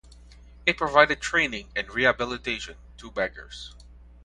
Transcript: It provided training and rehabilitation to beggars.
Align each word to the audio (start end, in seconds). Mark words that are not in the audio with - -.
It 0.65 0.77
provided 0.79 1.21
training 1.21 1.69
and 1.75 1.87
rehabilitation 1.93 2.75
to 2.97 3.11
beggars. 3.11 3.75